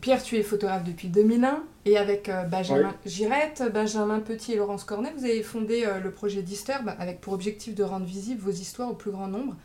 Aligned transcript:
Pierre, 0.00 0.22
tu 0.22 0.36
es 0.36 0.42
photographe 0.42 0.84
depuis 0.84 1.08
2001 1.08 1.62
et 1.84 1.98
avec 1.98 2.30
euh, 2.30 2.44
Benjamin 2.44 2.94
Girette, 3.04 3.62
Benjamin 3.70 4.20
Petit 4.20 4.54
et 4.54 4.56
Laurence 4.56 4.84
Cornet, 4.84 5.12
vous 5.14 5.26
avez 5.26 5.42
fondé 5.42 5.84
euh, 5.84 6.00
le 6.00 6.10
projet 6.10 6.40
Disturb 6.40 6.90
avec 6.98 7.20
pour 7.20 7.34
objectif 7.34 7.74
de 7.74 7.82
rendre 7.82 8.06
visibles 8.06 8.40
vos 8.40 8.50
histoires 8.50 8.90
au 8.90 8.94
plus 8.94 9.10
grand 9.10 9.28
nombre 9.28 9.56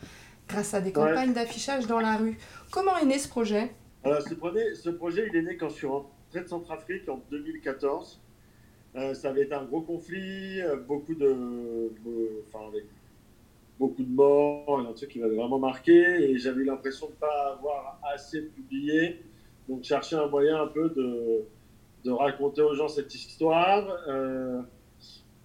grâce 0.50 0.74
à 0.74 0.82
des 0.82 0.92
campagnes 0.92 1.32
d'affichage 1.32 1.88
dans 1.88 2.02
la 2.02 2.18
rue. 2.18 2.38
Comment 2.70 2.98
est 2.98 3.06
né 3.06 3.18
ce 3.18 3.30
projet? 3.30 3.72
Ce, 4.04 4.34
projet, 4.34 4.76
ce 4.76 4.90
projet, 4.90 5.28
il 5.32 5.38
est 5.38 5.42
né 5.42 5.56
quand 5.56 5.70
je 5.70 5.76
suis 5.76 5.88
rentré 5.88 6.42
de 6.42 6.48
Centrafrique 6.48 7.08
en 7.08 7.22
2014. 7.32 8.20
ça 9.14 9.30
avait 9.30 9.44
été 9.44 9.54
un 9.54 9.64
gros 9.64 9.82
conflit, 9.82 10.60
beaucoup 10.86 11.16
de, 11.16 11.90
enfin, 12.48 12.68
avec 12.68 12.84
beaucoup 13.80 14.04
de 14.04 14.14
morts, 14.14 14.86
un 14.88 14.94
truc 14.94 15.12
qui 15.12 15.20
m'avait 15.20 15.36
vraiment 15.36 15.60
marqué 15.60 16.30
et 16.30 16.38
j'avais 16.38 16.66
l'impression 16.66 17.08
de 17.08 17.14
ne 17.14 17.18
pas 17.18 17.54
avoir 17.58 18.00
assez 18.14 18.42
publié. 18.42 19.24
Donc 19.68 19.84
chercher 19.84 20.16
un 20.16 20.28
moyen 20.28 20.62
un 20.62 20.68
peu 20.68 20.90
de, 20.90 22.12
raconter 22.12 22.62
aux 22.62 22.76
gens 22.76 22.88
cette 22.88 23.14
histoire. 23.14 23.88
Euh, 24.08 24.62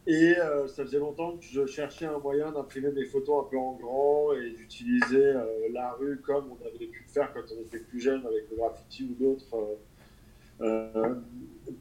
et 0.07 0.35
euh, 0.39 0.67
ça 0.67 0.85
faisait 0.85 0.99
longtemps 0.99 1.37
que 1.37 1.45
je 1.45 1.67
cherchais 1.67 2.07
un 2.07 2.19
moyen 2.19 2.53
d'imprimer 2.53 2.91
des 2.91 3.05
photos 3.05 3.45
un 3.47 3.51
peu 3.51 3.59
en 3.59 3.73
grand 3.75 4.33
et 4.33 4.51
d'utiliser 4.51 5.25
euh, 5.25 5.45
la 5.73 5.93
rue 5.93 6.21
comme 6.21 6.47
on 6.51 6.67
avait 6.67 6.87
pu 6.87 7.05
le 7.07 7.13
faire 7.13 7.33
quand 7.33 7.43
on 7.57 7.61
était 7.63 7.79
plus 7.79 8.01
jeune 8.01 8.25
avec 8.27 8.51
le 8.51 8.57
graffiti 8.57 9.05
ou 9.05 9.23
d'autres 9.23 9.79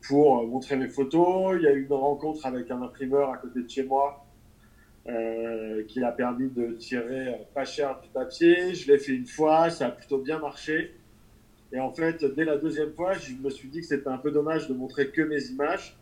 pour 0.07 0.47
montrer 0.47 0.77
mes 0.77 0.87
photos. 0.87 1.57
Il 1.57 1.63
y 1.63 1.67
a 1.67 1.73
eu 1.73 1.85
une 1.85 1.93
rencontre 1.93 2.45
avec 2.45 2.71
un 2.71 2.81
imprimeur 2.81 3.31
à 3.31 3.37
côté 3.37 3.61
de 3.61 3.69
chez 3.69 3.83
moi 3.83 4.25
qui 5.87 6.01
a 6.03 6.11
permis 6.11 6.49
de 6.49 6.73
tirer 6.73 7.47
pas 7.53 7.65
cher 7.65 7.99
du 8.01 8.07
papier. 8.09 8.73
Je 8.73 8.89
l'ai 8.89 8.97
fait 8.97 9.13
une 9.13 9.25
fois, 9.25 9.69
ça 9.69 9.87
a 9.87 9.91
plutôt 9.91 10.19
bien 10.19 10.39
marché. 10.39 10.93
Et 11.71 11.79
en 11.79 11.93
fait, 11.93 12.25
dès 12.35 12.45
la 12.45 12.57
deuxième 12.57 12.93
fois, 12.93 13.13
je 13.13 13.33
me 13.33 13.49
suis 13.49 13.69
dit 13.69 13.81
que 13.81 13.85
c'était 13.85 14.07
un 14.07 14.17
peu 14.17 14.31
dommage 14.31 14.67
de 14.67 14.73
montrer 14.73 15.09
que 15.09 15.21
mes 15.21 15.43
images. 15.45 15.95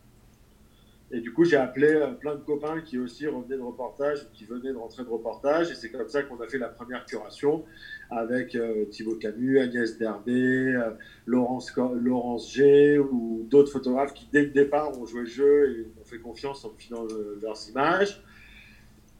Et 1.09 1.21
du 1.21 1.31
coup, 1.31 1.45
j'ai 1.45 1.55
appelé 1.55 1.87
euh, 1.87 2.11
plein 2.11 2.35
de 2.35 2.41
copains 2.41 2.81
qui 2.81 2.97
aussi 2.97 3.27
revenaient 3.27 3.55
de 3.55 3.61
reportage, 3.61 4.27
qui 4.33 4.43
venaient 4.43 4.73
de 4.73 4.77
rentrer 4.77 5.03
de 5.03 5.09
reportage. 5.09 5.71
Et 5.71 5.75
c'est 5.75 5.89
comme 5.89 6.07
ça 6.09 6.23
qu'on 6.23 6.39
a 6.41 6.47
fait 6.47 6.57
la 6.57 6.67
première 6.67 7.05
curation 7.05 7.63
avec 8.09 8.55
euh, 8.55 8.85
Thibaut 8.85 9.15
Camus, 9.15 9.59
Agnès 9.59 9.97
Derbé, 9.97 10.77
Laurence, 11.25 11.73
Laurence 11.77 12.53
G 12.53 12.99
ou 12.99 13.45
d'autres 13.49 13.71
photographes 13.71 14.13
qui, 14.13 14.27
dès 14.31 14.43
le 14.43 14.49
départ, 14.49 14.97
ont 14.99 15.05
joué 15.05 15.21
le 15.21 15.27
jeu 15.27 15.71
et 15.71 15.87
ont 16.01 16.05
fait 16.05 16.19
confiance 16.19 16.65
en 16.65 16.71
filant 16.77 17.05
leurs 17.41 17.69
images. 17.69 18.21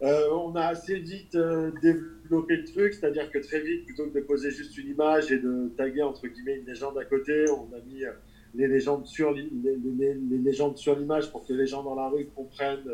Euh, 0.03 0.29
on 0.31 0.55
a 0.55 0.65
assez 0.65 0.99
vite 0.99 1.33
euh, 1.33 1.71
développé 1.81 2.57
le 2.57 2.65
truc, 2.65 2.93
c'est-à-dire 2.93 3.31
que 3.31 3.39
très 3.39 3.61
vite, 3.61 3.85
plutôt 3.85 4.05
que 4.05 4.19
de 4.19 4.23
poser 4.23 4.51
juste 4.51 4.77
une 4.77 4.89
image 4.89 5.31
et 5.31 5.39
de 5.39 5.71
taguer 5.75 6.03
entre 6.03 6.27
guillemets 6.27 6.57
une 6.57 6.67
légende 6.67 6.97
à 6.99 7.05
côté, 7.05 7.45
on 7.49 7.73
a 7.75 7.79
mis 7.79 8.03
euh, 8.03 8.11
les 8.53 8.67
légendes 8.67 9.07
sur 9.07 9.31
les, 9.31 9.49
légendes 10.29 10.77
sur 10.77 10.95
l'image 10.97 11.31
pour 11.31 11.47
que 11.47 11.53
les 11.53 11.65
gens 11.65 11.81
dans 11.83 11.95
la 11.95 12.09
rue 12.09 12.27
comprennent 12.35 12.89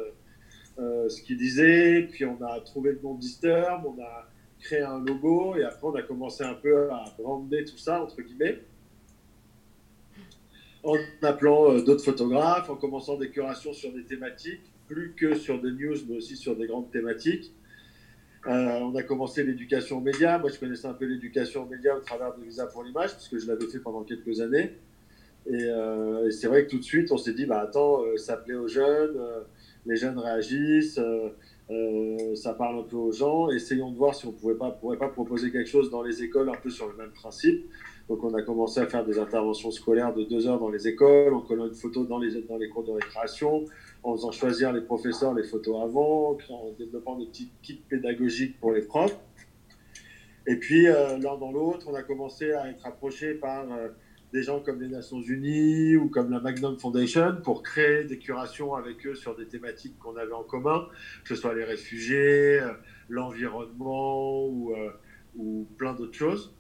ce 0.77 1.21
qu'ils 1.21 1.37
disaient. 1.37 2.07
Puis 2.09 2.25
on 2.25 2.41
a 2.43 2.59
trouvé 2.61 2.93
le 2.93 2.99
nom 3.03 3.15
Disturb, 3.15 3.85
on 3.85 4.01
a 4.01 4.27
créé 4.59 4.81
un 4.81 4.99
logo 4.99 5.55
et 5.55 5.63
après 5.63 5.87
on 5.87 5.95
a 5.95 6.01
commencé 6.01 6.43
un 6.43 6.55
peu 6.55 6.89
à 6.89 7.05
brander 7.17 7.63
tout 7.65 7.77
ça 7.77 8.01
entre 8.01 8.21
guillemets 8.21 8.59
en 10.83 10.97
appelant 11.21 11.77
d'autres 11.79 12.03
photographes, 12.03 12.69
en 12.69 12.75
commençant 12.75 13.17
des 13.17 13.29
curations 13.29 13.71
sur 13.71 13.93
des 13.93 14.03
thématiques 14.03 14.72
plus 14.93 15.13
que 15.13 15.35
sur 15.35 15.61
des 15.61 15.71
news, 15.71 15.95
mais 16.07 16.17
aussi 16.17 16.35
sur 16.35 16.55
des 16.55 16.67
grandes 16.67 16.91
thématiques. 16.91 17.51
Euh, 18.45 18.79
on 18.81 18.95
a 18.95 19.03
commencé 19.03 19.43
l'éducation 19.43 19.97
aux 19.97 20.01
médias. 20.01 20.37
Moi, 20.37 20.49
je 20.49 20.59
connaissais 20.59 20.87
un 20.87 20.93
peu 20.93 21.05
l'éducation 21.05 21.63
aux 21.63 21.65
médias 21.65 21.95
au 21.95 22.01
travers 22.01 22.35
de 22.35 22.43
Visa 22.43 22.67
pour 22.67 22.83
l'image, 22.83 23.15
puisque 23.15 23.37
je 23.37 23.47
l'avais 23.47 23.65
fait 23.67 23.79
pendant 23.79 24.03
quelques 24.03 24.41
années. 24.41 24.73
Euh, 25.51 26.27
et, 26.27 26.31
c'est 26.31 26.47
vrai 26.47 26.65
que 26.65 26.71
tout 26.71 26.77
de 26.77 26.83
suite, 26.83 27.11
on 27.11 27.17
s'est 27.17 27.33
dit, 27.33 27.45
bah 27.45 27.61
attends, 27.61 28.03
euh, 28.03 28.17
ça 28.17 28.37
plaît 28.37 28.55
aux 28.55 28.67
jeunes, 28.67 29.17
les 29.85 29.95
jeunes 29.95 30.19
réagissent, 30.19 30.99
ça 32.35 32.53
parle 32.53 32.79
un 32.79 32.83
peu 32.83 32.97
aux 32.97 33.11
gens. 33.11 33.49
Essayons 33.49 33.91
de 33.91 33.97
voir 33.97 34.13
si 34.13 34.25
on 34.25 34.31
ne 34.31 34.37
pourrait 34.37 34.55
pas, 34.55 34.71
pourrait 34.71 34.97
pas 34.97 35.09
proposer 35.09 35.51
quelque 35.51 35.69
chose 35.69 35.89
dans 35.89 36.03
les 36.03 36.21
écoles 36.21 36.49
un 36.49 36.59
peu 36.61 36.69
sur 36.69 36.87
le 36.87 36.95
même 36.95 37.11
principe. 37.11 37.65
Donc, 38.09 38.21
on 38.25 38.33
a 38.33 38.41
commencé 38.41 38.81
à 38.81 38.85
faire 38.85 39.05
des 39.05 39.17
interventions 39.17 39.71
scolaires 39.71 40.13
de 40.13 40.23
deux 40.23 40.47
heures 40.47 40.59
dans 40.59 40.69
les 40.69 40.87
écoles, 40.89 41.33
en 41.33 41.39
collant 41.39 41.65
une 41.65 41.73
photo 41.73 42.03
dans 42.03 42.19
les 42.19 42.69
cours 42.69 42.83
de 42.83 42.91
récréation, 42.91 43.63
en 44.03 44.15
faisant 44.15 44.31
choisir 44.31 44.73
les 44.73 44.81
professeurs 44.81 45.33
les 45.33 45.43
photos 45.43 45.81
avant, 45.81 46.37
en 46.49 46.71
développant 46.77 47.17
des 47.17 47.25
petits 47.25 47.51
kits 47.61 47.81
pédagogiques 47.89 48.59
pour 48.59 48.71
les 48.71 48.81
profs. 48.81 49.17
Et 50.45 50.57
puis, 50.57 50.87
euh, 50.87 51.17
l'un 51.19 51.37
dans 51.37 51.51
l'autre, 51.51 51.87
on 51.89 51.95
a 51.95 52.03
commencé 52.03 52.51
à 52.51 52.69
être 52.69 52.85
approché 52.85 53.33
par 53.33 53.71
euh, 53.71 53.87
des 54.33 54.43
gens 54.43 54.59
comme 54.59 54.81
les 54.81 54.89
Nations 54.89 55.21
Unies 55.21 55.95
ou 55.95 56.09
comme 56.09 56.31
la 56.31 56.41
Magnum 56.41 56.77
Foundation 56.77 57.37
pour 57.41 57.63
créer 57.63 58.03
des 58.03 58.19
curations 58.19 58.73
avec 58.73 59.05
eux 59.07 59.15
sur 59.15 59.37
des 59.37 59.47
thématiques 59.47 59.97
qu'on 59.99 60.17
avait 60.17 60.33
en 60.33 60.43
commun, 60.43 60.85
que 61.23 61.33
ce 61.33 61.35
soit 61.35 61.53
les 61.53 61.63
réfugiés, 61.63 62.59
euh, 62.59 62.73
l'environnement 63.07 64.45
ou, 64.47 64.73
ou 65.37 65.65
plein 65.77 65.93
d'autres 65.93 66.17
choses. 66.17 66.53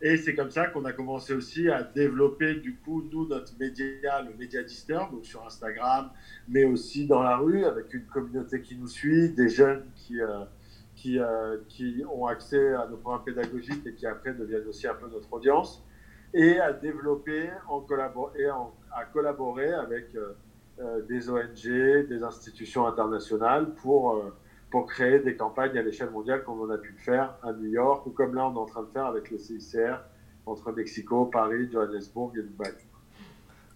Et 0.00 0.16
c'est 0.16 0.34
comme 0.34 0.50
ça 0.50 0.68
qu'on 0.68 0.84
a 0.84 0.92
commencé 0.92 1.34
aussi 1.34 1.68
à 1.68 1.82
développer, 1.82 2.54
du 2.54 2.76
coup, 2.76 3.02
nous, 3.10 3.26
notre 3.26 3.52
média, 3.58 4.22
le 4.22 4.32
média 4.38 4.62
Disturb, 4.62 5.10
donc 5.10 5.26
sur 5.26 5.44
Instagram, 5.44 6.10
mais 6.48 6.64
aussi 6.64 7.06
dans 7.06 7.22
la 7.22 7.36
rue, 7.36 7.64
avec 7.64 7.92
une 7.92 8.06
communauté 8.06 8.60
qui 8.60 8.76
nous 8.76 8.86
suit, 8.86 9.30
des 9.30 9.48
jeunes 9.48 9.84
qui, 9.96 10.20
euh, 10.20 10.44
qui, 10.94 11.18
euh, 11.18 11.56
qui 11.68 12.04
ont 12.12 12.26
accès 12.26 12.74
à 12.74 12.86
nos 12.86 12.96
programmes 12.96 13.24
pédagogiques 13.24 13.84
et 13.86 13.94
qui 13.94 14.06
après 14.06 14.34
deviennent 14.34 14.68
aussi 14.68 14.86
un 14.86 14.94
peu 14.94 15.08
notre 15.08 15.32
audience, 15.32 15.84
et 16.32 16.60
à 16.60 16.72
développer 16.72 17.50
en 17.68 17.84
et 18.38 18.46
à 18.46 19.04
collaborer 19.12 19.72
avec 19.72 20.14
euh, 20.14 21.02
des 21.08 21.28
ONG, 21.28 22.06
des 22.08 22.22
institutions 22.22 22.86
internationales 22.86 23.74
pour 23.82 24.22
pour 24.70 24.86
créer 24.86 25.20
des 25.20 25.36
campagnes 25.36 25.76
à 25.78 25.82
l'échelle 25.82 26.10
mondiale 26.10 26.44
comme 26.44 26.60
on 26.60 26.70
a 26.70 26.78
pu 26.78 26.92
le 26.92 26.98
faire 26.98 27.36
à 27.42 27.52
New 27.52 27.68
York 27.68 28.06
ou 28.06 28.10
comme 28.10 28.34
là 28.34 28.48
on 28.48 28.54
est 28.54 28.58
en 28.58 28.66
train 28.66 28.82
de 28.82 28.88
faire 28.88 29.06
avec 29.06 29.30
le 29.30 29.38
CICR 29.38 30.00
entre 30.46 30.72
Mexico, 30.72 31.26
Paris, 31.26 31.68
Johannesburg 31.70 32.32
et 32.36 32.42
Dubaï. 32.42 32.72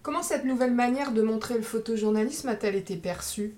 Comment 0.01 0.21
cette 0.21 0.43
nouvelle 0.43 0.73
manière 0.73 1.13
de 1.13 1.21
montrer 1.21 1.55
le 1.55 1.61
photojournalisme 1.61 2.49
a-t-elle 2.49 2.75
été 2.75 2.97
perçue? 2.97 3.55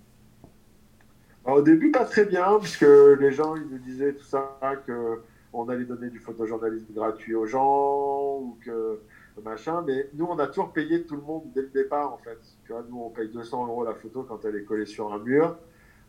Au 1.45 1.61
début, 1.61 1.91
pas 1.91 2.05
très 2.05 2.25
bien, 2.25 2.57
puisque 2.59 2.85
les 3.19 3.31
gens 3.31 3.55
ils 3.55 3.67
nous 3.67 3.77
disaient 3.77 4.13
tout 4.13 4.23
ça, 4.23 4.57
qu'on 4.85 5.69
allait 5.69 5.85
donner 5.85 6.09
du 6.09 6.19
photojournalisme 6.19 6.93
gratuit 6.93 7.35
aux 7.35 7.45
gens, 7.45 8.39
ou 8.39 8.57
que 8.63 8.99
machin, 9.43 9.83
mais 9.85 10.09
nous, 10.13 10.25
on 10.25 10.39
a 10.39 10.47
toujours 10.47 10.71
payé 10.71 11.03
tout 11.03 11.15
le 11.15 11.21
monde 11.21 11.43
dès 11.53 11.61
le 11.61 11.67
départ, 11.67 12.13
en 12.13 12.17
fait. 12.17 12.37
Tu 12.65 12.71
vois, 12.71 12.83
nous, 12.89 12.99
on 12.99 13.09
paye 13.09 13.29
200 13.29 13.67
euros 13.67 13.83
la 13.83 13.93
photo 13.93 14.23
quand 14.23 14.43
elle 14.45 14.55
est 14.55 14.63
collée 14.63 14.85
sur 14.85 15.13
un 15.13 15.19
mur. 15.19 15.57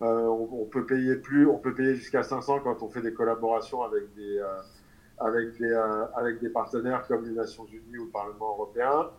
Euh, 0.02 0.26
on, 0.26 0.66
peut 0.66 0.84
payer 0.84 1.16
plus, 1.16 1.46
on 1.46 1.56
peut 1.56 1.74
payer 1.74 1.94
jusqu'à 1.94 2.22
500 2.22 2.60
quand 2.62 2.82
on 2.82 2.88
fait 2.88 3.00
des 3.00 3.14
collaborations 3.14 3.82
avec 3.82 4.14
des, 4.14 4.38
euh, 4.38 4.60
avec 5.18 5.56
des, 5.58 5.72
euh, 5.72 6.04
avec 6.14 6.38
des 6.38 6.50
partenaires 6.50 7.06
comme 7.06 7.24
les 7.24 7.32
Nations 7.32 7.64
Unies 7.64 7.98
ou 7.98 8.04
le 8.04 8.10
Parlement 8.10 8.50
européen. 8.50 9.10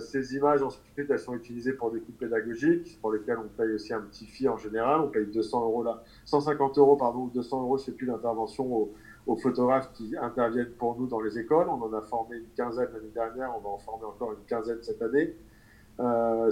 ces 0.00 0.34
images, 0.34 0.62
ensuite, 0.62 1.10
elles 1.10 1.18
sont 1.18 1.34
utilisées 1.34 1.74
pour 1.74 1.90
des 1.90 2.00
coûts 2.00 2.12
pédagogiques, 2.12 2.98
pour 3.02 3.12
lesquels 3.12 3.38
on 3.38 3.48
paye 3.48 3.72
aussi 3.72 3.92
un 3.92 4.00
petit 4.00 4.24
fee 4.24 4.48
en 4.48 4.56
général. 4.56 5.00
On 5.00 5.08
paye 5.08 5.26
200 5.26 5.62
euros 5.62 5.82
là, 5.82 6.02
150 6.24 6.78
euros, 6.78 6.96
pardon, 6.96 7.24
ou 7.24 7.30
200 7.34 7.62
euros, 7.62 7.76
sais 7.76 7.92
plus, 7.92 8.06
d'intervention 8.06 8.64
aux, 8.64 8.94
aux, 9.26 9.36
photographes 9.36 9.92
qui 9.92 10.16
interviennent 10.16 10.72
pour 10.78 10.98
nous 10.98 11.06
dans 11.06 11.20
les 11.20 11.38
écoles. 11.38 11.68
On 11.68 11.82
en 11.82 11.92
a 11.92 12.00
formé 12.00 12.36
une 12.38 12.48
quinzaine 12.56 12.88
l'année 12.94 13.12
dernière, 13.12 13.52
on 13.54 13.60
va 13.60 13.68
en 13.68 13.78
former 13.78 14.06
encore 14.06 14.32
une 14.32 14.44
quinzaine 14.46 14.78
cette 14.82 15.02
année. 15.02 15.36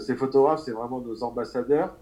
ces 0.00 0.14
photographes, 0.16 0.62
c'est 0.64 0.72
vraiment 0.72 1.00
nos 1.00 1.22
ambassadeurs. 1.22 1.96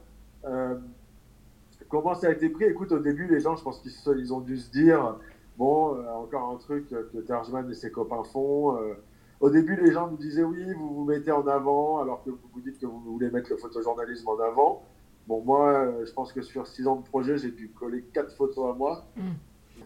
Comment 1.89 2.15
ça 2.15 2.29
a 2.29 2.31
été 2.33 2.49
pris? 2.49 2.65
Écoute, 2.65 2.93
au 2.93 2.99
début, 2.99 3.27
les 3.27 3.41
gens, 3.41 3.57
je 3.57 3.63
pense 3.63 3.81
qu'ils 3.81 4.35
ont 4.35 4.41
dû 4.41 4.57
se 4.59 4.71
dire 4.71 5.17
bon, 5.57 5.97
euh, 5.97 6.09
encore 6.11 6.51
un 6.51 6.57
truc 6.57 6.89
que 6.89 7.19
Terjman 7.19 7.71
et 7.71 7.75
ses 7.75 7.91
copains 7.91 8.25
font. 8.25 8.77
Euh. 8.77 8.95
au 9.41 9.51
début, 9.51 9.77
les 9.77 9.93
gens 9.93 10.11
nous 10.11 10.17
disaient 10.17 10.43
oui, 10.43 10.73
vous 10.75 10.95
vous 10.95 11.05
mettez 11.05 11.33
en 11.33 11.47
avant, 11.47 12.01
alors 12.01 12.23
que 12.25 12.31
vous 12.31 12.39
vous 12.53 12.61
dites 12.61 12.79
que 12.79 12.87
vous 12.87 13.01
voulez 13.01 13.31
mettre 13.31 13.51
le 13.51 13.57
photojournalisme 13.57 14.29
en 14.29 14.39
avant. 14.41 14.83
Bon, 15.27 15.41
moi, 15.41 15.73
euh, 15.73 16.05
je 16.05 16.13
pense 16.13 16.33
que 16.33 16.43
sur 16.43 16.67
six 16.67 16.87
ans 16.87 16.97
de 16.97 17.05
projet, 17.05 17.39
j'ai 17.39 17.51
dû 17.51 17.71
coller 17.71 18.03
quatre 18.13 18.35
photos 18.37 18.75
à 18.75 18.77
moi. 18.77 19.05
Mm. 19.17 19.31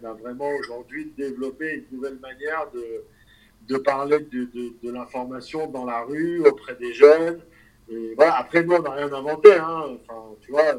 On 0.00 0.06
a 0.06 0.12
vraiment 0.12 0.50
aujourd'hui 0.61 1.12
développé 1.17 1.87
une 1.91 1.97
nouvelle 1.97 2.19
manière 2.19 2.71
de, 2.73 3.05
de 3.67 3.79
parler 3.79 4.21
de, 4.21 4.45
de, 4.45 4.73
de 4.83 4.91
l'information 4.91 5.69
dans 5.69 5.85
la 5.85 6.03
rue, 6.03 6.41
auprès 6.47 6.75
des 6.77 6.93
jeunes. 6.93 7.41
Et 7.89 8.15
voilà, 8.17 8.37
après, 8.39 8.65
nous, 8.65 8.75
on 8.75 8.83
n'a 8.83 8.91
rien 8.91 9.12
inventé. 9.12 9.55
Hein. 9.55 9.97
Enfin, 9.97 10.23
tu 10.41 10.50
vois, 10.50 10.75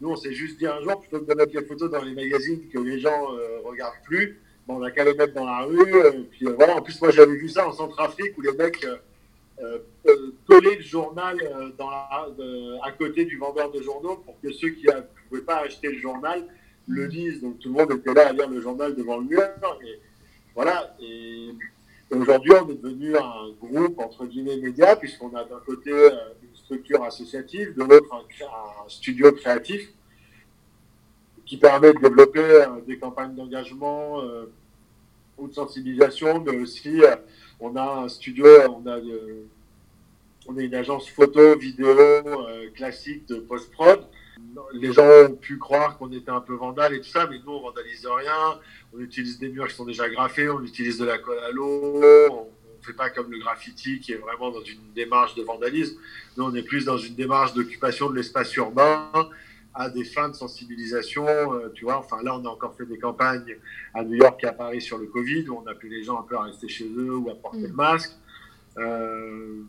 nous, 0.00 0.10
on 0.10 0.16
s'est 0.16 0.32
juste 0.32 0.58
dit 0.58 0.66
un 0.66 0.80
jour, 0.80 1.00
plutôt 1.00 1.20
que 1.20 1.30
de 1.30 1.34
mettre 1.34 1.54
les 1.54 1.64
photos 1.64 1.90
dans 1.90 2.02
les 2.02 2.14
magazines 2.14 2.68
que 2.68 2.78
les 2.78 3.00
gens 3.00 3.34
euh, 3.34 3.60
regardent 3.64 4.02
plus, 4.04 4.40
on 4.68 4.82
a 4.82 4.90
qu'à 4.90 5.04
les 5.04 5.14
mettre 5.14 5.34
dans 5.34 5.46
la 5.46 5.62
rue. 5.62 5.94
Euh, 5.94 6.12
euh, 6.42 6.54
voilà, 6.56 6.76
en 6.76 6.82
plus, 6.82 7.00
moi, 7.00 7.10
j'avais 7.10 7.36
vu 7.36 7.48
ça 7.48 7.66
en 7.66 7.72
Centrafrique 7.72 8.36
où 8.36 8.42
les 8.42 8.52
mecs 8.52 8.86
collaient 10.46 10.76
le 10.76 10.82
journal 10.82 11.36
à 11.80 12.92
côté 12.92 13.24
du 13.24 13.38
vendeur 13.38 13.72
de 13.72 13.82
journaux 13.82 14.16
pour 14.24 14.40
que 14.40 14.52
ceux 14.52 14.68
qui 14.70 14.86
ne 14.86 15.00
pouvaient 15.28 15.42
pas 15.42 15.64
acheter 15.64 15.90
le 15.90 15.98
journal 15.98 16.44
le 16.86 17.06
lisent. 17.06 17.40
Donc 17.40 17.58
tout 17.58 17.68
le 17.68 17.74
monde 17.74 17.92
était 17.92 18.14
là 18.14 18.28
à 18.28 18.32
lire 18.32 18.48
le 18.48 18.60
journal 18.60 18.94
devant 18.94 19.18
le 19.18 19.24
mur. 19.24 19.42
Et, 19.84 19.98
voilà. 20.54 20.96
Et 21.00 21.50
aujourd'hui, 22.10 22.52
on 22.52 22.68
est 22.70 22.82
devenu 22.82 23.16
un 23.16 23.50
groupe, 23.60 23.98
entre 24.00 24.26
guillemets, 24.26 24.56
média, 24.56 24.96
puisqu'on 24.96 25.34
a 25.36 25.44
d'un 25.44 25.60
côté 25.64 25.90
euh, 25.92 26.10
structure 26.68 27.02
associative, 27.02 27.74
de 27.74 27.82
l'autre 27.82 28.14
un, 28.14 28.88
studio 28.88 29.32
créatif 29.32 29.88
qui 31.46 31.56
permet 31.56 31.94
de 31.94 31.98
développer 31.98 32.40
euh, 32.40 32.66
des 32.86 32.98
campagnes 32.98 33.34
d'engagement 33.34 34.20
euh, 34.20 34.52
ou 35.38 35.48
de 35.48 35.54
sensibilisation, 35.54 36.40
mais 36.40 36.58
aussi 36.58 37.00
on 37.58 37.74
a 37.74 38.02
un 38.04 38.08
studio, 38.08 38.46
on 38.68 38.86
a, 38.86 38.98
on 40.46 40.58
est 40.58 40.64
une 40.66 40.74
agence 40.74 41.08
photo, 41.08 41.56
vidéo 41.56 41.96
classique 42.74 43.26
de 43.28 43.36
post-prod. 43.36 44.04
Les 44.74 44.92
gens 44.92 45.08
ont 45.26 45.34
pu 45.34 45.58
croire 45.58 45.96
qu'on 45.96 46.12
était 46.12 46.30
un 46.30 46.40
peu 46.40 46.54
vandale 46.54 46.94
et 46.94 47.00
tout 47.00 47.08
ça, 47.08 47.26
mais 47.28 47.38
nous, 47.44 47.52
on 47.52 47.60
vandalise 47.60 48.06
rien 48.06 48.60
on 48.92 49.00
utilise 49.00 49.38
des 49.38 49.48
murs 49.48 49.68
qui 49.68 49.74
sont 49.74 49.84
déjà 49.84 50.08
graffés, 50.08 50.48
on 50.48 50.62
utilise 50.62 50.98
de 50.98 51.04
la 51.04 51.18
colle 51.18 51.38
à 51.38 51.50
l'eau, 51.50 52.50
ne 52.78 52.84
fait 52.84 52.92
pas 52.92 53.10
comme 53.10 53.30
le 53.30 53.38
graffiti 53.38 54.00
qui 54.00 54.12
est 54.12 54.16
vraiment 54.16 54.50
dans 54.50 54.62
une 54.62 54.92
démarche 54.94 55.34
de 55.34 55.42
vandalisme. 55.42 55.96
Nous, 56.36 56.44
on 56.44 56.54
est 56.54 56.62
plus 56.62 56.84
dans 56.84 56.98
une 56.98 57.14
démarche 57.14 57.54
d'occupation 57.54 58.10
de 58.10 58.16
l'espace 58.16 58.54
urbain 58.56 59.10
à 59.74 59.88
des 59.88 60.04
fins 60.04 60.28
de 60.28 60.34
sensibilisation. 60.34 61.26
Euh, 61.26 61.70
tu 61.74 61.84
vois, 61.84 61.98
enfin 61.98 62.22
là, 62.22 62.36
on 62.36 62.44
a 62.44 62.48
encore 62.48 62.74
fait 62.76 62.86
des 62.86 62.98
campagnes 62.98 63.56
à 63.94 64.02
New 64.02 64.14
York 64.14 64.42
et 64.42 64.46
à 64.46 64.52
Paris 64.52 64.80
sur 64.80 64.98
le 64.98 65.06
Covid, 65.06 65.48
où 65.48 65.62
on 65.62 65.66
a 65.66 65.72
appelé 65.72 65.98
les 65.98 66.04
gens 66.04 66.18
un 66.18 66.22
peu 66.22 66.36
à 66.36 66.42
rester 66.42 66.68
chez 66.68 66.88
eux 66.88 67.16
ou 67.16 67.30
à 67.30 67.34
porter 67.34 67.60
le 67.60 67.68
mm. 67.68 67.76
masque. 67.76 68.12
Euh, 68.78 69.62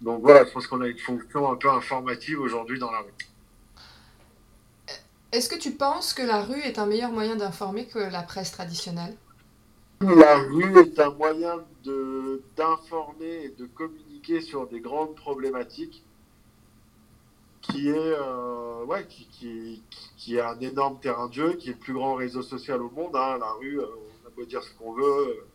donc 0.00 0.20
voilà, 0.22 0.44
je 0.44 0.50
pense 0.50 0.66
qu'on 0.66 0.82
a 0.82 0.88
une 0.88 0.98
fonction 0.98 1.50
un 1.50 1.56
peu 1.56 1.70
informative 1.70 2.40
aujourd'hui 2.40 2.78
dans 2.78 2.90
la 2.90 2.98
rue. 2.98 3.12
Est-ce 5.32 5.48
que 5.48 5.58
tu 5.58 5.72
penses 5.72 6.14
que 6.14 6.22
la 6.22 6.42
rue 6.42 6.60
est 6.60 6.78
un 6.78 6.86
meilleur 6.86 7.10
moyen 7.10 7.34
d'informer 7.34 7.86
que 7.86 7.98
la 7.98 8.22
presse 8.22 8.52
traditionnelle? 8.52 9.16
La 10.00 10.38
rue 10.38 10.78
est 10.80 10.98
un 10.98 11.10
moyen 11.10 11.64
d'informer 12.56 13.44
et 13.44 13.48
de 13.50 13.66
communiquer 13.66 14.40
sur 14.40 14.66
des 14.66 14.80
grandes 14.80 15.14
problématiques 15.14 16.02
qui 17.62 17.88
est, 17.88 17.94
euh, 17.96 18.84
ouais, 18.84 19.06
qui, 19.06 19.82
qui, 20.16 20.36
est 20.36 20.40
un 20.40 20.58
énorme 20.60 20.98
terrain 21.00 21.28
de 21.28 21.32
jeu, 21.32 21.52
qui 21.54 21.70
est 21.70 21.72
le 21.72 21.78
plus 21.78 21.94
grand 21.94 22.14
réseau 22.14 22.42
social 22.42 22.82
au 22.82 22.90
monde. 22.90 23.16
Hein. 23.16 23.38
La 23.38 23.52
rue, 23.52 23.80
euh, 23.80 23.86
on 23.86 24.26
a 24.26 24.30
beau 24.30 24.44
dire 24.44 24.62
ce 24.62 24.70
qu'on 24.74 24.92
veut. 24.92 25.46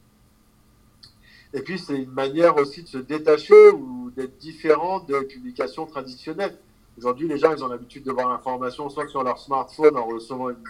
Et 1.54 1.62
puis, 1.62 1.78
c'est 1.78 2.02
une 2.02 2.12
manière 2.12 2.58
aussi 2.58 2.84
de 2.84 2.88
se 2.88 2.98
détacher 2.98 3.70
ou 3.72 4.10
d'être 4.12 4.38
différent 4.38 5.00
des 5.02 5.22
publications 5.26 5.86
traditionnelles. 5.86 6.58
Aujourd'hui, 6.98 7.28
les 7.28 7.38
gens, 7.38 7.54
ils 7.56 7.64
ont 7.64 7.68
l'habitude 7.68 8.04
de 8.04 8.12
voir 8.12 8.30
l'information 8.30 8.90
soit 8.90 9.08
sur 9.08 9.24
leur 9.24 9.38
smartphone 9.38 9.96
en 9.96 10.06
recevant 10.06 10.50
une, 10.50 10.64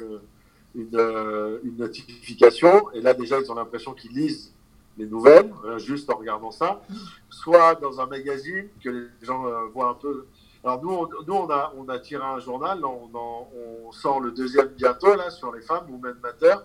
euh, 0.78 1.60
une, 1.64 1.78
notification, 1.78 2.92
et 2.92 3.02
là, 3.02 3.14
déjà, 3.14 3.40
ils 3.40 3.52
ont 3.52 3.56
l'impression 3.56 3.94
qu'ils 3.94 4.12
lisent 4.12 4.54
les 4.98 5.06
nouvelles, 5.06 5.52
euh, 5.66 5.80
juste 5.80 6.10
en 6.12 6.18
regardant 6.18 6.52
ça, 6.52 6.82
soit 7.30 7.76
dans 7.76 8.00
un 8.00 8.06
magazine 8.06 8.68
que 8.84 8.90
les 8.90 9.08
gens 9.26 9.48
euh, 9.48 9.66
voient 9.74 9.90
un 9.90 9.94
peu. 9.96 10.26
Alors, 10.64 10.84
nous, 10.84 10.92
on, 10.92 11.08
nous, 11.26 11.34
on, 11.34 11.50
a, 11.50 11.74
on 11.78 11.88
a 11.88 12.00
tiré 12.00 12.24
un 12.24 12.40
journal, 12.40 12.84
on, 12.84 13.92
sort 13.92 14.20
le 14.20 14.32
deuxième 14.32 14.68
bientôt, 14.68 15.16
là, 15.16 15.30
sur 15.32 15.52
les 15.54 15.62
femmes, 15.62 15.88
même 16.04 16.18
Matter. 16.22 16.56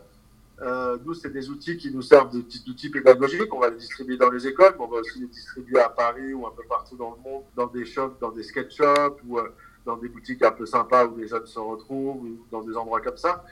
Euh, 0.63 0.99
nous, 1.05 1.15
c'est 1.15 1.33
des 1.33 1.49
outils 1.49 1.77
qui 1.77 1.91
nous 1.93 2.03
servent 2.03 2.31
d'outils 2.31 2.91
pédagogiques. 2.91 3.53
On 3.53 3.61
va 3.61 3.71
les 3.71 3.77
distribuer 3.77 4.17
dans 4.17 4.31
les 4.31 4.47
écoles, 4.47 4.75
mais 4.79 4.85
on 4.85 4.89
va 4.89 4.99
aussi 4.99 5.21
les 5.21 5.27
distribuer 5.27 5.81
à 5.81 5.89
Paris 5.89 6.33
ou 6.33 6.47
un 6.47 6.51
peu 6.51 6.63
partout 6.69 6.97
dans 6.97 7.17
le 7.17 7.31
monde, 7.31 7.43
dans 7.57 7.67
des 7.67 7.85
shops, 7.85 8.19
dans 8.21 8.31
des 8.31 8.43
sketch 8.43 8.77
shops 8.77 9.21
ou 9.27 9.39
dans 9.85 9.97
des 9.97 10.09
boutiques 10.09 10.43
un 10.43 10.53
peu 10.53 10.67
sympas 10.67 11.07
où 11.07 11.17
les 11.17 11.27
jeunes 11.27 11.47
se 11.47 11.59
retrouvent, 11.59 12.23
ou 12.25 12.39
dans 12.51 12.63
des 12.63 12.77
endroits 12.77 13.01
comme 13.01 13.17
ça. 13.17 13.45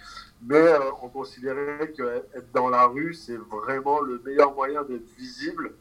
Mais 0.45 0.57
euh, 0.57 0.91
on 1.03 1.09
considérait 1.09 1.93
qu'être 1.97 2.53
dans 2.53 2.69
la 2.69 2.87
rue, 2.87 3.15
c'est 3.15 3.37
vraiment 3.37 4.01
le 4.01 4.21
meilleur 4.25 4.55
moyen 4.55 4.83
d'être 4.83 5.09
visible 5.17 5.75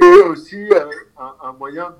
et 0.00 0.20
aussi 0.22 0.68
un, 1.18 1.34
un, 1.42 1.52
moyen 1.52 1.94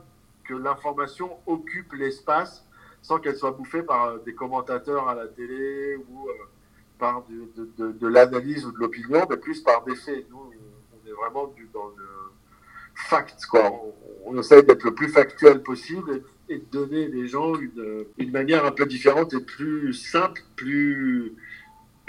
que 0.45 0.55
l'information 0.55 1.39
occupe 1.47 1.93
l'espace 1.95 2.67
sans 3.01 3.19
qu'elle 3.19 3.37
soit 3.37 3.53
bouffée 3.53 3.83
par 3.83 4.19
des 4.21 4.35
commentateurs 4.35 5.09
à 5.09 5.15
la 5.15 5.27
télé 5.27 5.97
ou 5.97 6.29
par 7.03 7.25
de, 7.67 8.07
l'analyse 8.07 8.65
ou 8.65 8.71
de 8.71 8.79
l'opinion, 8.79 9.27
mais 9.29 9.37
plus 9.37 9.61
par 9.61 9.83
des 9.83 9.97
faits. 9.97 10.25
Nous, 10.31 10.39
on 10.39 11.09
est 11.09 11.13
vraiment 11.13 11.53
dans 11.75 11.89
le 11.89 12.05
fact, 12.95 13.45
quoi. 13.47 13.73
On, 14.25 14.39
essaie 14.39 14.63
d'être 14.63 14.85
le 14.85 14.95
plus 14.95 15.09
factuel 15.09 15.65
possible 15.65 16.23
et, 16.49 16.59
de 16.59 16.65
donner 16.71 17.09
aux 17.09 17.27
gens 17.27 17.57
une, 17.57 18.05
une, 18.19 18.31
manière 18.31 18.65
un 18.65 18.71
peu 18.71 18.87
différente 18.87 19.35
et 19.35 19.41
plus 19.41 19.93
simple, 19.95 20.43
plus, 20.55 21.35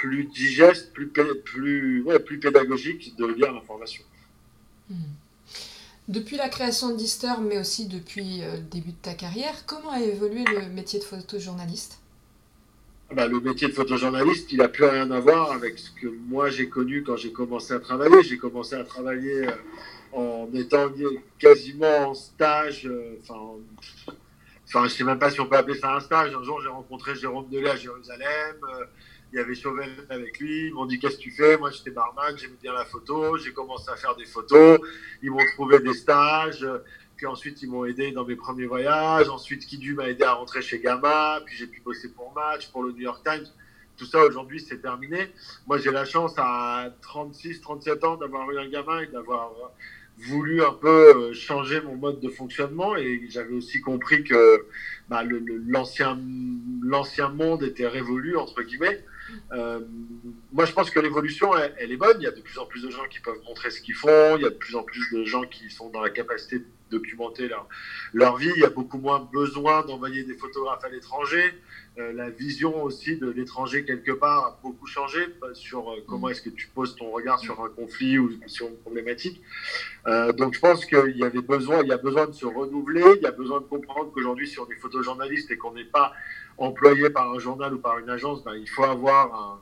plus 0.04 0.26
digeste, 0.26 0.92
plus, 0.92 1.08
plus, 1.08 2.04
ouais, 2.04 2.20
plus 2.20 2.38
pédagogique 2.38 3.16
de 3.16 3.26
lire 3.26 3.54
l'information. 3.54 4.04
Hmm. 4.90 5.14
Depuis 6.10 6.36
la 6.36 6.50
création 6.50 6.94
d'Easter, 6.94 7.36
mais 7.42 7.58
aussi 7.58 7.88
depuis 7.88 8.44
euh, 8.44 8.58
le 8.58 8.64
début 8.64 8.92
de 8.92 9.02
ta 9.02 9.14
carrière, 9.14 9.66
comment 9.66 9.92
a 9.92 10.02
évolué 10.02 10.44
le 10.44 10.68
métier 10.68 11.00
de 11.00 11.06
photojournaliste? 11.06 12.02
Bah, 13.16 13.28
le 13.28 13.40
métier 13.40 13.70
de 13.70 13.74
photojournaliste, 13.74 14.52
il 14.52 14.58
n'a 14.58 14.68
plus 14.68 14.84
rien 14.84 15.10
à 15.10 15.22
voir 15.22 15.54
avec 15.54 15.80
ce 15.80 15.92
que 15.92 16.08
moi 16.08 16.50
j'ai 16.50 16.68
connu 16.68 17.04
quand 17.04 17.16
j'ai 17.16 17.32
commencé 17.32 17.74
à 17.74 17.80
travailler. 17.80 18.24
J'ai 18.24 18.38
commencé 18.38 18.76
à 18.76 18.84
travailler 18.84 19.48
euh, 19.48 19.56
en 20.12 20.50
étant 20.54 20.92
quasiment 21.40 22.10
en 22.10 22.14
stage. 22.14 22.88
Euh, 22.88 23.18
enfin, 23.22 23.40
enfin, 24.68 24.88
je 24.90 24.96
sais 24.96 25.06
même 25.06 25.20
pas 25.20 25.32
si 25.32 25.40
on 25.40 25.46
peut 25.46 25.56
appeler 25.56 25.80
ça 25.80 25.96
un 25.96 26.02
stage. 26.02 26.36
Un 26.36 26.44
jour, 26.44 26.60
j'ai 26.62 26.68
rencontré 26.68 27.16
Jérôme 27.16 27.48
Delay 27.50 27.70
à 27.70 27.78
Jérusalem. 27.78 28.58
Il 29.34 29.38
y 29.38 29.40
avait 29.40 29.56
Chauvel 29.56 29.90
avec 30.10 30.40
lui. 30.40 30.68
Ils 30.68 30.74
m'ont 30.74 30.86
dit 30.86 31.00
Qu'est-ce 31.00 31.18
que 31.18 31.22
tu 31.22 31.32
fais? 31.32 31.58
Moi, 31.58 31.72
j'étais 31.72 31.92
barman, 31.92 32.38
j'aimais 32.38 32.54
bien 32.62 32.74
la 32.74 32.86
photo. 32.86 33.36
J'ai 33.38 33.52
commencé 33.52 33.90
à 33.90 33.96
faire 33.96 34.16
des 34.16 34.26
photos. 34.26 34.80
Ils 35.22 35.32
m'ont 35.32 35.46
trouvé 35.56 35.80
des 35.80 35.94
stages 35.94 36.66
ensuite, 37.26 37.62
ils 37.62 37.70
m'ont 37.70 37.86
aidé 37.86 38.12
dans 38.12 38.26
mes 38.26 38.36
premiers 38.36 38.66
voyages. 38.66 39.30
Ensuite, 39.30 39.66
Kidu 39.66 39.96
m'a 39.96 40.10
aidé 40.10 40.24
à 40.24 40.34
rentrer 40.34 40.62
chez 40.62 40.80
Gamma. 40.80 41.42
Puis 41.46 41.56
j'ai 41.58 41.68
pu 41.68 41.82
bosser 41.82 42.10
pour 42.12 42.34
Match, 42.34 42.72
pour 42.72 42.84
le 42.84 42.92
New 42.92 43.02
York 43.02 43.24
Times. 43.24 43.46
Tout 43.98 44.06
ça, 44.06 44.24
aujourd'hui, 44.24 44.60
c'est 44.60 44.82
terminé. 44.82 45.32
Moi, 45.68 45.78
j'ai 45.78 45.92
la 45.92 46.06
chance 46.06 46.34
à 46.38 46.90
36, 47.02 47.62
37 47.62 48.04
ans 48.04 48.16
d'avoir 48.16 48.50
eu 48.52 48.58
un 48.58 48.68
gamin 48.68 49.02
et 49.02 49.08
d'avoir 49.08 49.52
voulu 50.18 50.64
un 50.64 50.74
peu 50.74 50.88
euh, 51.16 51.34
changer 51.34 51.82
mon 51.82 51.96
mode 51.96 52.20
de 52.20 52.30
fonctionnement. 52.30 52.96
Et 52.96 53.28
j'avais 53.30 53.54
aussi 53.54 53.82
compris 53.82 54.24
que 54.24 54.66
bah, 55.10 55.24
l'ancien 55.68 56.16
monde 57.30 57.64
était 57.64 57.88
révolu, 57.88 58.36
entre 58.36 58.64
guillemets. 58.64 59.04
Euh, 59.52 59.80
moi, 60.52 60.66
je 60.66 60.74
pense 60.74 60.90
que 60.90 61.00
l'évolution, 61.00 61.52
elle, 61.56 61.92
est 61.92 61.98
bonne. 61.98 62.18
Il 62.20 62.24
y 62.24 62.28
a 62.28 62.32
de 62.32 62.42
plus 62.42 62.58
en 62.58 62.66
plus 62.66 62.82
de 62.84 62.90
gens 62.90 63.06
qui 63.10 63.20
peuvent 63.20 63.42
montrer 63.46 63.70
ce 63.72 63.82
qu'ils 63.82 63.96
font. 63.96 64.38
Il 64.38 64.44
y 64.44 64.46
a 64.46 64.50
de 64.50 64.56
plus 64.56 64.76
en 64.76 64.84
plus 64.84 65.12
de 65.12 65.24
gens 65.24 65.44
qui 65.44 65.70
sont 65.70 65.90
dans 65.90 66.02
la 66.02 66.10
capacité 66.10 66.64
documenter 66.92 67.48
leur, 67.48 67.68
leur 68.14 68.38
vie. 68.38 68.52
Il 68.56 68.62
y 68.62 68.66
a 68.66 68.70
beaucoup 68.70 68.98
moins 68.98 69.28
besoin 69.32 69.86
d'envoyer 69.86 70.24
des 70.24 70.36
photographes 70.36 70.84
à 70.84 70.90
l'étranger. 70.90 71.44
Euh, 71.98 72.12
la 72.13 72.30
vision 72.30 72.84
aussi 72.84 73.18
de 73.18 73.30
l'étranger 73.30 73.86
quelque 73.86 74.12
part 74.12 74.46
a 74.46 74.60
beaucoup 74.63 74.88
changé 74.88 75.20
euh, 75.44 75.54
sur 75.54 75.96
comment 76.08 76.30
est-ce 76.30 76.42
que 76.42 76.50
tu 76.50 76.68
poses 76.68 76.96
ton 76.96 77.12
regard 77.12 77.40
sur 77.40 77.62
un 77.62 77.70
conflit 77.70 78.18
ou 78.18 78.32
sur 78.48 78.68
une 78.68 78.78
problématique. 78.78 79.42
donc 80.38 80.56
je 80.56 80.60
pense 80.60 80.86
qu'il 80.86 81.18
y 81.18 81.24
avait 81.24 81.42
besoin, 81.42 81.82
il 81.84 81.90
y 81.90 81.94
a 81.94 81.98
besoin 81.98 82.25
de 82.28 82.34
se 82.34 82.46
renouveler, 82.46 83.06
il 83.18 83.22
y 83.22 83.28
a 83.28 83.32
besoin 83.32 83.62
de 83.62 83.66
comprendre 83.66 84.12
qu'aujourd'hui 84.12 84.48
si 84.48 84.60
on 84.60 84.70
est 84.70 84.75
photojournaliste 84.75 85.52
et 85.52 85.58
qu'on 85.58 85.74
n'est 85.74 85.86
pas 85.86 86.13
employé 86.58 87.10
par 87.10 87.32
un 87.32 87.40
journal 87.40 87.74
ou 87.74 87.80
par 87.80 88.00
une 88.00 88.10
agence, 88.10 88.44
ben, 88.44 88.56
il 88.56 88.70
faut 88.70 88.84
avoir 88.84 89.34
un, 89.34 89.62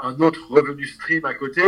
un, 0.00 0.20
autre 0.20 0.50
revenu 0.50 0.86
stream 0.86 1.24
à 1.24 1.34
côté 1.34 1.62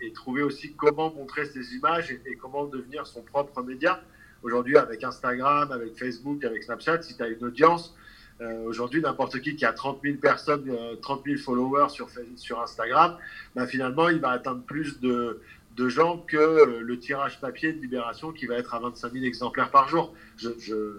et, 0.00 0.12
trouver 0.12 0.42
aussi 0.42 0.74
comment 0.74 1.12
montrer 1.12 1.46
ces 1.46 1.74
images 1.74 2.10
et, 2.10 2.36
comment 2.36 2.66
devenir 2.66 3.06
son 3.06 3.22
propre 3.22 3.62
média. 3.62 4.02
Aujourd'hui, 4.42 4.76
avec 4.76 5.02
Instagram, 5.02 5.72
avec 5.72 5.96
Facebook, 5.96 6.44
avec 6.44 6.62
Snapchat, 6.62 7.02
si 7.02 7.16
tu 7.16 7.22
as 7.22 7.28
une 7.28 7.44
audience, 7.44 7.94
euh, 8.40 8.62
aujourd'hui, 8.66 9.00
n'importe 9.00 9.40
qui 9.40 9.56
qui 9.56 9.64
a 9.64 9.72
30 9.72 10.00
000 10.02 10.18
personnes, 10.18 10.70
30 11.02 11.20
euh, 11.20 11.30
000 11.36 11.42
followers 11.42 11.88
sur, 11.90 12.08
sur 12.36 12.60
Instagram, 12.60 13.16
ben, 13.56 13.66
finalement, 13.66 14.08
il 14.08 14.20
va 14.20 14.30
atteindre 14.30 14.62
plus 14.62 15.00
de, 15.00 15.40
de 15.78 15.88
gens 15.88 16.18
que 16.18 16.36
euh, 16.36 16.80
le 16.80 16.98
tirage 16.98 17.40
papier 17.40 17.72
de 17.72 17.80
Libération 17.80 18.32
qui 18.32 18.46
va 18.46 18.56
être 18.56 18.74
à 18.74 18.80
25 18.80 19.12
000 19.12 19.24
exemplaires 19.24 19.70
par 19.70 19.88
jour. 19.88 20.12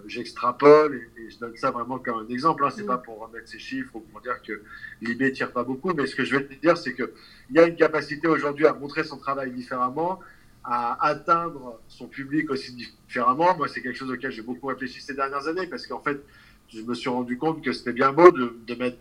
J'extrapole 0.06 1.02
je, 1.16 1.22
et, 1.22 1.30
je 1.30 1.38
donne 1.38 1.54
ça 1.56 1.70
vraiment 1.70 1.98
comme 1.98 2.20
un 2.20 2.28
exemple. 2.28 2.64
Hein. 2.64 2.70
C'est 2.74 2.84
mm. 2.84 2.86
pas 2.86 2.98
pour 2.98 3.20
remettre 3.20 3.46
ces 3.46 3.58
chiffres 3.58 3.94
ou 3.94 4.00
pour 4.00 4.22
dire 4.22 4.40
que 4.42 4.62
Libé 5.02 5.32
tire 5.32 5.52
pas 5.52 5.64
beaucoup, 5.64 5.92
mais 5.92 6.06
ce 6.06 6.16
que 6.16 6.24
je 6.24 6.36
veux 6.36 6.46
te 6.46 6.54
dire, 6.54 6.78
c'est 6.78 6.94
qu'il 6.94 7.10
y 7.50 7.58
a 7.58 7.66
une 7.66 7.76
capacité 7.76 8.26
aujourd'hui 8.26 8.66
à 8.66 8.72
montrer 8.72 9.04
son 9.04 9.18
travail 9.18 9.50
différemment, 9.52 10.18
à 10.64 11.06
atteindre 11.06 11.80
son 11.86 12.06
public 12.06 12.50
aussi 12.50 12.74
différemment. 12.74 13.54
Moi, 13.58 13.68
c'est 13.68 13.82
quelque 13.82 13.96
chose 13.98 14.10
auquel 14.10 14.30
j'ai 14.30 14.42
beaucoup 14.42 14.68
réfléchi 14.68 15.02
ces 15.02 15.14
dernières 15.14 15.46
années 15.46 15.66
parce 15.66 15.86
qu'en 15.86 16.00
fait, 16.00 16.22
je 16.72 16.82
me 16.82 16.94
suis 16.94 17.08
rendu 17.08 17.36
compte 17.36 17.62
que 17.62 17.72
c'était 17.72 17.92
bien 17.92 18.12
beau 18.12 18.30
de, 18.30 18.74
mettre 18.74 18.98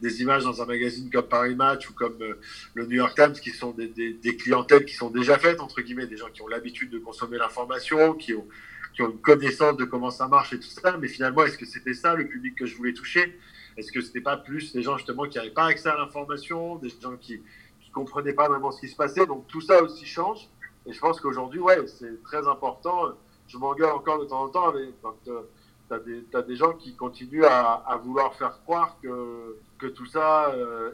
des, 0.00 0.22
images 0.22 0.44
dans 0.44 0.60
un 0.60 0.66
magazine 0.66 1.10
comme 1.10 1.26
Paris 1.26 1.54
Match 1.54 1.88
ou 1.88 1.94
comme 1.94 2.20
euh, 2.20 2.38
le 2.74 2.86
New 2.86 2.96
York 2.96 3.14
Times, 3.14 3.32
qui 3.32 3.50
sont 3.50 3.72
des, 3.72 4.36
clientèles 4.36 4.84
qui 4.84 4.94
sont 4.94 5.10
déjà 5.10 5.38
faites, 5.38 5.60
entre 5.60 5.80
guillemets, 5.80 6.06
des 6.06 6.16
gens 6.16 6.28
qui 6.32 6.42
ont 6.42 6.48
l'habitude 6.48 6.90
de 6.90 6.98
consommer 6.98 7.38
l'information, 7.38 8.14
qui 8.14 8.34
ont, 8.34 8.46
une 8.98 9.20
connaissance 9.20 9.76
de 9.76 9.84
comment 9.84 10.10
ça 10.10 10.26
marche 10.26 10.52
et 10.52 10.58
tout 10.58 10.68
ça. 10.68 10.96
Mais 10.98 11.06
finalement, 11.06 11.44
est-ce 11.44 11.56
que 11.56 11.66
c'était 11.66 11.94
ça 11.94 12.14
le 12.14 12.26
public 12.26 12.56
que 12.56 12.66
je 12.66 12.76
voulais 12.76 12.92
toucher? 12.92 13.38
Est-ce 13.76 13.92
que 13.92 14.00
c'était 14.00 14.20
pas 14.20 14.36
plus 14.36 14.72
des 14.72 14.82
gens 14.82 14.96
justement 14.96 15.24
qui 15.24 15.38
n'avaient 15.38 15.50
pas 15.50 15.66
accès 15.66 15.88
à 15.88 15.96
l'information, 15.96 16.76
des 16.76 16.88
gens 16.88 17.16
qui 17.16 17.34
ne 17.34 17.92
comprenaient 17.92 18.32
pas 18.32 18.48
vraiment 18.48 18.72
ce 18.72 18.80
qui 18.80 18.88
se 18.88 18.96
passait? 18.96 19.24
Donc 19.24 19.46
tout 19.46 19.60
ça 19.60 19.82
aussi 19.84 20.04
change. 20.04 20.48
Et 20.84 20.92
je 20.92 20.98
pense 20.98 21.20
qu'aujourd'hui, 21.20 21.60
ouais, 21.60 21.86
c'est 21.86 22.20
très 22.24 22.46
important. 22.48 23.14
Je 23.46 23.56
m'engueule 23.56 23.92
encore 23.92 24.18
de 24.18 24.24
temps 24.24 24.42
en 24.42 24.48
temps 24.48 24.68
avec, 24.68 24.90
euh, 25.28 25.42
tu 25.88 26.36
as, 26.36 26.42
des 26.42 26.56
gens 26.56 26.72
qui 26.72 26.94
continuent 26.94 27.44
à, 27.44 28.00
vouloir 28.02 28.34
faire 28.34 28.60
croire 28.62 28.96
que, 29.02 29.56
que 29.78 29.86
tout 29.86 30.06
ça 30.06 30.50
euh, 30.50 30.90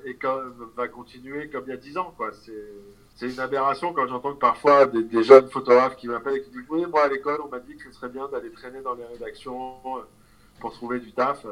va 0.77 0.89
continuer 0.89 1.49
comme 1.49 1.65
il 1.67 1.71
y 1.71 1.73
a 1.73 1.77
10 1.77 1.99
ans. 1.99 2.15
C'est, 3.17 3.31
une 3.31 3.41
aberration 3.41 3.93
quand 3.93 4.07
j'entends 4.07 4.35
que 4.35 4.41
parfois 4.41 4.87
des, 4.87 5.23
jeunes 5.23 5.49
photographes 5.49 5.97
qui 5.97 6.09
m'appellent 6.09 6.37
et 6.37 6.43
qui 6.43 6.51
disent 6.51 6.67
Oui, 6.69 6.85
moi 6.87 7.05
à 7.05 7.09
l'école, 7.09 7.41
on 7.45 7.49
m'a 7.49 7.61
dit 7.61 7.77
que 7.77 7.85
ce 7.85 7.93
serait 7.93 8.09
bien 8.09 8.29
d'aller 8.29 8.51
traîner 8.51 8.81
dans 8.83 8.95
les 8.95 9.05
rédactions 9.05 9.77
euh, 9.87 10.01
pour 10.61 10.73
trouver 10.73 11.01
du 11.01 11.13
taf. 11.13 11.47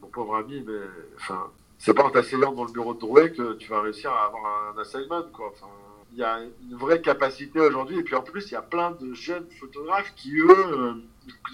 mon 0.00 0.08
pauvre 0.08 0.36
ami, 0.36 0.62
mais 0.66 0.80
enfin, 1.16 1.50
c'est 1.78 1.94
pas 1.94 2.04
en 2.04 2.10
t'asseyant 2.10 2.52
dans 2.52 2.64
le 2.64 2.72
bureau 2.72 2.94
de 2.94 3.00
Drouet 3.00 3.32
que 3.32 3.54
tu 3.54 3.68
vas 3.68 3.82
réussir 3.82 4.10
à 4.10 4.26
avoir 4.26 4.74
un 4.74 4.80
assignment. 4.80 5.24
Quoi. 5.32 5.52
Enfin, 5.52 5.70
il 6.12 6.18
y 6.18 6.24
a 6.24 6.40
une 6.40 6.76
vraie 6.76 7.00
capacité 7.00 7.60
aujourd'hui. 7.60 7.98
Et 7.98 8.02
puis 8.02 8.14
en 8.14 8.22
plus, 8.22 8.50
il 8.50 8.52
y 8.52 8.56
a 8.56 8.62
plein 8.62 8.92
de 8.92 9.12
jeunes 9.12 9.46
photographes 9.60 10.14
qui, 10.16 10.36
eux, 10.38 10.48
euh, 10.50 10.94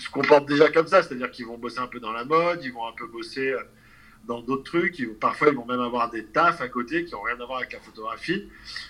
se 0.02 0.10
comportent 0.10 0.48
déjà 0.48 0.70
comme 0.70 0.86
ça. 0.86 1.02
C'est-à-dire 1.02 1.30
qu'ils 1.30 1.46
vont 1.46 1.58
bosser 1.58 1.78
un 1.78 1.86
peu 1.86 2.00
dans 2.00 2.12
la 2.12 2.24
mode, 2.24 2.60
ils 2.64 2.72
vont 2.72 2.86
un 2.86 2.92
peu 2.92 3.06
bosser 3.06 3.52
euh, 3.52 3.62
dans 4.26 4.40
d'autres 4.40 4.64
trucs. 4.64 5.02
Parfois, 5.18 5.48
ils 5.48 5.56
vont 5.56 5.66
même 5.66 5.80
avoir 5.80 6.10
des 6.10 6.24
tafs 6.24 6.60
à 6.60 6.68
côté 6.68 7.04
qui 7.04 7.12
n'ont 7.12 7.22
rien 7.22 7.34
à 7.40 7.44
voir 7.44 7.58
avec 7.58 7.72
la 7.72 7.80
photographie. 7.80 8.48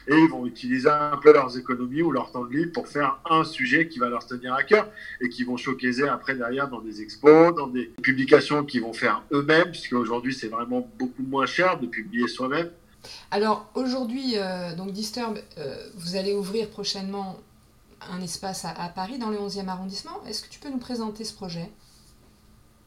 Et 0.09 0.15
ils 0.15 0.29
vont 0.29 0.47
utiliser 0.47 0.89
un 0.89 1.17
peu 1.17 1.33
leurs 1.33 1.57
économies 1.57 2.03
ou 2.03 2.11
leur 2.11 2.33
temps 2.33 2.45
de 2.45 2.53
libre 2.53 2.73
pour 2.73 2.89
faire 2.89 3.19
un 3.31 3.45
sujet 3.45 3.89
qui 3.89 3.99
va 3.99 4.09
leur 4.09 4.27
tenir 4.27 4.55
à 4.55 4.63
cœur 4.63 4.89
et 5.21 5.29
qui 5.29 5.45
vont 5.45 5.57
choquer 5.57 5.91
après 6.09 6.35
derrière 6.35 6.69
dans 6.69 6.81
des 6.81 7.03
expos, 7.03 7.55
dans 7.55 7.67
des 7.67 7.87
publications 8.03 8.65
qu'ils 8.65 8.83
vont 8.83 8.93
faire 8.93 9.23
eux-mêmes, 9.33 9.71
puisque 9.71 9.95
aujourd'hui, 9.95 10.35
c'est 10.35 10.49
vraiment 10.49 10.89
beaucoup 10.99 11.23
moins 11.23 11.47
cher 11.47 11.79
de 11.79 11.87
publier 11.87 12.29
soi-même. 12.29 12.71
Alors 13.31 13.71
aujourd'hui, 13.75 14.35
euh, 14.37 14.75
donc 14.75 14.93
Disturb, 14.93 15.39
euh, 15.59 15.89
vous 15.97 16.17
allez 16.17 16.35
ouvrir 16.35 16.69
prochainement 16.69 17.41
un 18.11 18.21
espace 18.21 18.65
à, 18.65 18.89
Paris 18.89 19.19
dans 19.19 19.31
le 19.31 19.39
11e 19.39 19.69
arrondissement. 19.69 20.23
Est-ce 20.27 20.43
que 20.43 20.49
tu 20.49 20.61
peux 20.61 20.71
nous 20.71 20.79
présenter 20.79 21.25
ce 21.25 21.35
projet? 21.35 21.71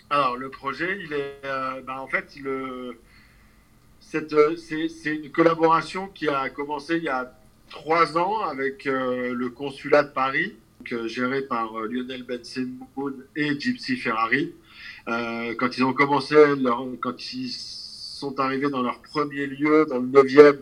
Alors 0.09 0.37
le 0.37 0.49
projet, 0.49 0.99
il 1.03 1.13
est, 1.13 1.41
euh, 1.45 1.81
ben, 1.81 1.97
en 1.97 2.07
fait, 2.07 2.25
c'est, 3.99 5.15
une 5.15 5.31
collaboration 5.31 6.07
qui 6.07 6.27
a 6.27 6.49
commencé 6.49 6.97
il 6.97 7.03
y 7.03 7.09
a 7.09 7.33
trois 7.69 8.17
ans 8.17 8.41
avec 8.41 8.85
le 8.85 9.47
consulat 9.49 10.03
de 10.03 10.09
Paris, 10.09 10.55
géré 11.05 11.41
par 11.41 11.73
Lionel 11.79 12.23
Bensemoun 12.23 13.25
et 13.35 13.59
Gypsy 13.59 13.97
Ferrari. 13.97 14.53
quand 15.07 15.77
ils 15.77 15.83
ont 15.83 15.93
commencé, 15.93 16.35
quand 17.01 17.33
ils 17.33 17.49
sont 18.15 18.39
arrivés 18.39 18.69
dans 18.69 18.81
leur 18.81 19.01
premier 19.01 19.45
lieu, 19.45 19.85
dans 19.89 19.99
le 19.99 20.07
9e. 20.07 20.57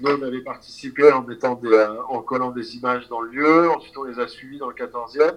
Nous, 0.00 0.10
on 0.10 0.22
avait 0.22 0.40
participé 0.40 1.10
en, 1.12 1.22
mettant 1.22 1.60
euh, 1.64 1.96
en 2.08 2.22
collant 2.22 2.50
des 2.50 2.76
images 2.76 3.08
dans 3.08 3.20
le 3.20 3.30
lieu. 3.30 3.70
Ensuite, 3.70 3.96
on 3.96 4.04
les 4.04 4.18
a 4.18 4.26
suivis 4.26 4.58
dans 4.58 4.68
le 4.68 4.74
14e. 4.74 5.36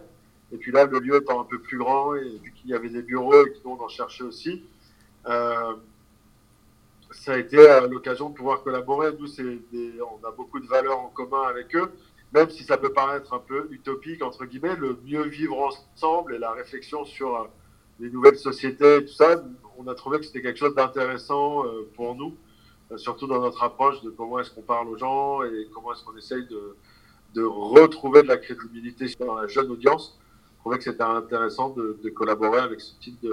Et 0.52 0.58
puis 0.58 0.72
là, 0.72 0.86
le 0.86 1.00
lieu 1.00 1.18
étant 1.18 1.42
un 1.42 1.44
peu 1.44 1.60
plus 1.60 1.78
grand, 1.78 2.16
et 2.16 2.40
vu 2.42 2.54
qu'il 2.54 2.70
y 2.70 2.74
avait 2.74 2.90
des 2.90 3.02
bureaux 3.02 3.46
et 3.46 3.54
qu'on 3.64 3.80
en 3.80 3.88
cherchait 3.88 4.24
aussi, 4.24 4.64
euh, 5.28 5.74
ça 7.12 7.34
a 7.34 7.38
été 7.38 7.58
euh, 7.58 7.88
l'occasion 7.88 8.30
de 8.30 8.36
pouvoir 8.36 8.64
collaborer. 8.64 9.12
Nous, 9.20 9.28
on 9.40 10.26
a 10.26 10.32
beaucoup 10.32 10.60
de 10.60 10.68
valeurs 10.68 11.00
en 11.00 11.10
commun 11.10 11.44
avec 11.50 11.76
eux, 11.76 11.92
même 12.34 12.50
si 12.50 12.64
ça 12.64 12.78
peut 12.78 12.94
paraître 12.94 13.34
un 13.34 13.40
peu 13.40 13.68
utopique, 13.72 14.24
entre 14.24 14.46
guillemets, 14.46 14.76
le 14.76 14.98
mieux 15.04 15.24
vivre 15.24 15.58
ensemble 15.60 16.36
et 16.36 16.40
la 16.40 16.52
réflexion 16.52 17.04
sur 17.06 17.50
les 18.00 18.10
nouvelles 18.10 18.38
sociétés 18.38 18.98
et 18.98 19.06
tout 19.06 19.14
ça, 19.14 19.44
on 19.78 19.88
a 19.88 19.96
trouvé 19.96 20.20
que 20.20 20.26
c'était 20.26 20.42
quelque 20.42 20.60
chose 20.60 20.76
d'intéressant 20.76 21.64
pour 21.96 22.16
nous, 22.16 22.36
surtout 22.98 23.27
dans 23.27 23.42
notre 23.42 23.63
approche 23.63 24.01
de 24.01 24.10
comment 24.10 24.39
est-ce 24.39 24.51
qu'on 24.51 24.62
parle 24.62 24.88
aux 24.88 24.98
gens 24.98 25.44
et 25.44 25.68
comment 25.74 25.94
est-ce 25.94 26.04
qu'on 26.04 26.18
essaye 26.18 26.46
de, 26.48 27.44
retrouver 27.44 28.24
de 28.24 28.27
la 28.27 28.38
crédibilité 28.38 29.08
dans 29.20 29.36
la 29.36 29.48
jeune 29.48 29.70
audience. 29.70 30.18
Je 30.56 30.60
trouvais 30.60 30.77
que 30.77 30.86
c'était 30.86 31.04
intéressant 31.04 31.70
de, 31.72 32.10
collaborer 32.10 32.60
avec 32.60 32.80
ce 32.80 32.98
type 33.00 33.25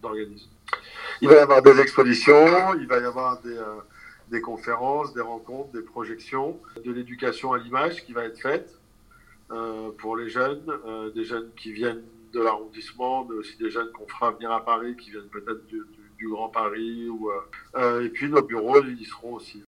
d'organisme. 0.00 0.50
Il 1.20 1.28
va 1.28 1.34
y 1.34 1.38
avoir 1.38 1.62
des 1.62 1.78
expositions, 1.80 2.74
il 2.74 2.86
va 2.86 2.98
y 2.98 3.04
avoir 3.04 3.40
des, 3.42 3.56
euh, 3.56 3.76
des 4.30 4.40
conférences, 4.40 5.14
des 5.14 5.20
rencontres, 5.20 5.72
des 5.72 5.82
projections, 5.82 6.58
de 6.84 6.92
l'éducation 6.92 7.52
à 7.52 7.58
l'image 7.58 8.04
qui 8.04 8.12
va 8.12 8.24
être 8.24 8.40
faite 8.40 8.78
pour 9.98 10.16
les 10.16 10.28
jeunes, 10.28 10.64
des 11.14 11.24
jeunes 11.24 11.50
qui 11.56 11.72
viennent 11.72 12.02
de 12.32 12.40
l'arrondissement, 12.40 13.24
mais 13.24 13.36
aussi 13.36 13.56
des 13.56 13.70
jeunes 13.70 13.90
qu'on 13.92 14.06
fera 14.06 14.32
venir 14.32 14.50
à 14.50 14.64
Paris, 14.64 14.96
qui 14.96 15.10
viennent 15.10 15.28
peut-être 15.28 15.66
du, 15.66 15.82
Grand 16.20 16.48
Paris. 16.48 17.08
Ou, 17.08 17.30
euh, 17.30 17.40
euh, 17.76 18.04
et 18.04 18.08
puis 18.08 18.28
nos 18.28 18.42
bureaux, 18.42 18.82
ils 18.82 19.06
seront 19.06 19.34
aussi. 19.34 19.65